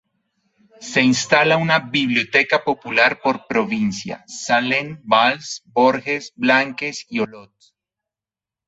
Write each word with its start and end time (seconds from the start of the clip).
Se 0.79 0.99
instala 1.03 1.57
una 1.57 1.77
biblioteca 1.77 2.63
popular 2.63 3.19
por 3.23 3.45
provincia: 3.45 4.23
Sallent, 4.25 4.99
Valls, 5.03 5.61
Borges 5.65 6.33
Blanques 6.35 7.05
y 7.07 7.19
Olot. 7.19 7.53